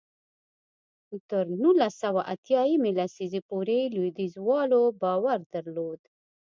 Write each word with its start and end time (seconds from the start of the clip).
تر 1.29 1.45
نولس 1.61 1.93
سوه 2.03 2.21
اتیا 2.33 2.61
یمې 2.73 2.91
لسیزې 2.99 3.41
پورې 3.49 3.77
لوېدیځوالو 3.95 4.81
باور 5.01 5.39
درلود. 5.53 6.01